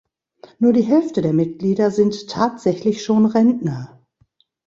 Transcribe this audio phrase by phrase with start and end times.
[0.57, 4.03] Nur die Hälfte der Mitglieder sind tatsächlich schon Rentner.